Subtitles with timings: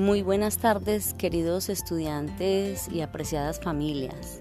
[0.00, 4.40] Muy buenas tardes, queridos estudiantes y apreciadas familias.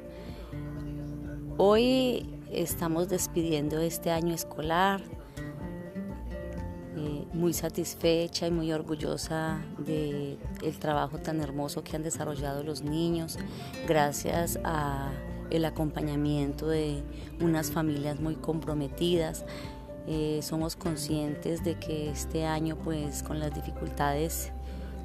[1.58, 5.02] Hoy estamos despidiendo este año escolar,
[6.96, 10.40] eh, muy satisfecha y muy orgullosa del
[10.80, 13.38] trabajo tan hermoso que han desarrollado los niños,
[13.86, 15.12] gracias a
[15.50, 17.04] el acompañamiento de
[17.42, 19.44] unas familias muy comprometidas.
[20.08, 24.54] Eh, somos conscientes de que este año, pues, con las dificultades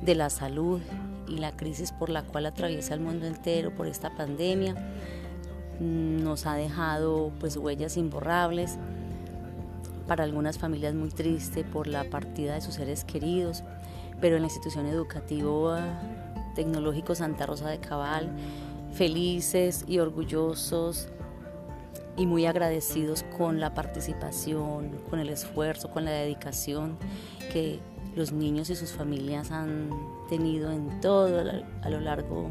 [0.04, 0.80] de la salud
[1.28, 4.74] y la crisis por la cual atraviesa el mundo entero por esta pandemia
[5.80, 8.78] nos ha dejado pues huellas imborrables
[10.06, 13.64] para algunas familias muy triste por la partida de sus seres queridos
[14.20, 16.00] pero en la institución educativa
[16.55, 18.30] tecnológico Santa Rosa de Cabal
[18.92, 21.08] felices y orgullosos
[22.16, 26.96] y muy agradecidos con la participación, con el esfuerzo, con la dedicación
[27.52, 27.80] que
[28.14, 29.91] los niños y sus familias han
[30.28, 31.41] tenido en todo
[31.83, 32.50] a lo largo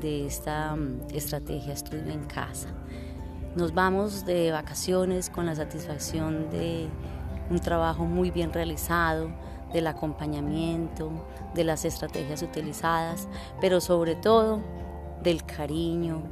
[0.00, 2.68] de esta mm, estrategia estudio en casa.
[3.54, 6.88] Nos vamos de vacaciones con la satisfacción de
[7.50, 9.30] un trabajo muy bien realizado,
[9.72, 11.10] del acompañamiento,
[11.54, 13.28] de las estrategias utilizadas,
[13.60, 14.60] pero sobre todo
[15.22, 16.22] del cariño,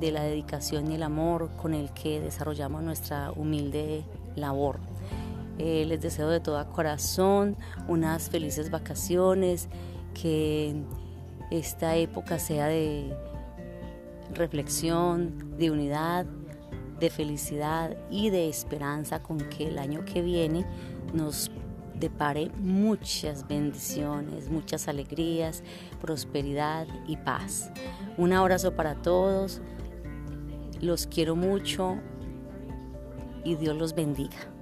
[0.00, 4.04] de la dedicación y el amor con el que desarrollamos nuestra humilde
[4.36, 4.78] labor.
[5.58, 7.56] Eh, les deseo de todo corazón
[7.88, 9.68] unas felices vacaciones,
[10.14, 10.82] que
[11.50, 13.14] esta época sea de
[14.34, 16.26] reflexión, de unidad,
[17.00, 20.66] de felicidad y de esperanza con que el año que viene
[21.12, 21.50] nos
[21.94, 25.62] depare muchas bendiciones, muchas alegrías,
[26.00, 27.70] prosperidad y paz.
[28.16, 29.60] Un abrazo para todos,
[30.80, 31.96] los quiero mucho
[33.44, 34.57] y Dios los bendiga.